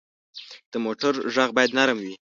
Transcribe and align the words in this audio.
د 0.71 0.73
موټر 0.85 1.13
غږ 1.35 1.49
باید 1.57 1.71
نرم 1.77 1.97
وي. 2.03 2.13